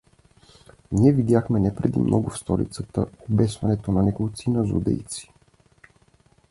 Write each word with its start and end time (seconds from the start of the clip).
Ние 0.91 1.11
видяхме 1.11 1.59
не 1.59 1.75
преди 1.75 1.99
много 1.99 2.29
в 2.29 2.39
столицата 2.39 3.05
обесването 3.31 3.91
на 3.91 4.03
неколцина 4.03 4.63
злодейци. 4.65 5.31